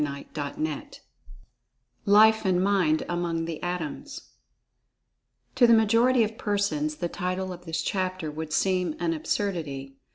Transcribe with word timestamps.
[Pg 0.01 0.25
41] 0.33 0.33
CHAPTER 0.33 0.61
IV 0.63 0.99
LIFE 2.07 2.45
AND 2.45 2.63
MIND 2.63 3.03
AMONG 3.07 3.45
THE 3.45 3.61
ATOMS 3.61 4.31
TO 5.53 5.67
the 5.67 5.75
majority 5.75 6.23
of 6.23 6.39
persons 6.39 6.95
the 6.95 7.07
title 7.07 7.53
of 7.53 7.65
this 7.65 7.83
chapter 7.83 8.31
would 8.31 8.51
seem 8.51 8.95
an 8.99 9.13
absurdity. 9.13 9.93